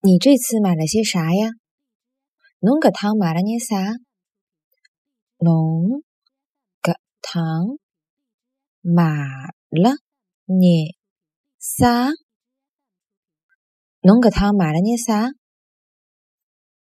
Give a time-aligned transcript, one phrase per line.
[0.00, 1.50] 你这次买了些啥呀？
[2.60, 3.96] 侬搿趟买了眼啥？
[5.38, 6.04] 侬
[6.80, 7.78] 搿趟
[8.80, 9.04] 买
[9.70, 9.96] 了
[10.46, 10.94] 眼
[11.58, 12.10] 啥？
[14.02, 15.30] 侬搿趟买了眼啥？